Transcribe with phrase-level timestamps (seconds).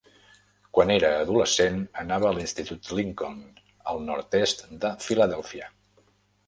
[0.77, 3.39] Quan era adolescent anava a l'Institut Lincoln
[3.93, 5.71] al nord-est de Filadèlfia.